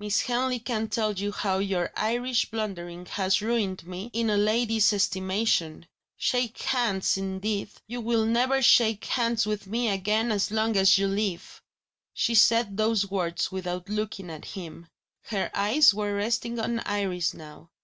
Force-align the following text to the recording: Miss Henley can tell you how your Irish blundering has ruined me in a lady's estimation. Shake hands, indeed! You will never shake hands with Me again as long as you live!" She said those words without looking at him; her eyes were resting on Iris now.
Miss 0.00 0.22
Henley 0.22 0.58
can 0.58 0.88
tell 0.88 1.12
you 1.12 1.30
how 1.30 1.58
your 1.60 1.92
Irish 1.96 2.50
blundering 2.50 3.06
has 3.06 3.40
ruined 3.40 3.86
me 3.86 4.10
in 4.12 4.28
a 4.28 4.36
lady's 4.36 4.92
estimation. 4.92 5.86
Shake 6.16 6.58
hands, 6.60 7.16
indeed! 7.16 7.68
You 7.86 8.00
will 8.00 8.26
never 8.26 8.62
shake 8.62 9.04
hands 9.04 9.46
with 9.46 9.68
Me 9.68 9.88
again 9.88 10.32
as 10.32 10.50
long 10.50 10.76
as 10.76 10.98
you 10.98 11.06
live!" 11.06 11.62
She 12.12 12.34
said 12.34 12.76
those 12.78 13.08
words 13.08 13.52
without 13.52 13.88
looking 13.88 14.28
at 14.28 14.44
him; 14.44 14.88
her 15.26 15.52
eyes 15.54 15.94
were 15.94 16.16
resting 16.16 16.58
on 16.58 16.80
Iris 16.80 17.32
now. 17.32 17.70